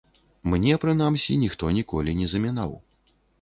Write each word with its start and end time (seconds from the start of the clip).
Мне, 0.53 0.77
прынамсі, 0.85 1.37
ніхто 1.43 1.69
ніколі 1.77 2.17
не 2.23 2.31
замінаў. 2.33 2.75